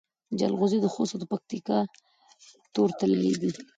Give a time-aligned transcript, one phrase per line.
[0.39, 1.79] جلغوزي د خوست او پکتیا
[2.73, 3.51] تور طلایی دي